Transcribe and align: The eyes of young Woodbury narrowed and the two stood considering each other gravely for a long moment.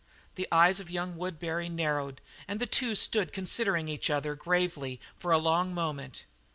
The 0.33 0.47
eyes 0.51 0.79
of 0.79 0.89
young 0.89 1.15
Woodbury 1.15 1.69
narrowed 1.69 2.21
and 2.47 2.59
the 2.59 2.65
two 2.65 2.95
stood 2.95 3.31
considering 3.31 3.87
each 3.87 4.09
other 4.09 4.33
gravely 4.33 4.99
for 5.15 5.31
a 5.31 5.37
long 5.37 5.75
moment. 5.75 6.25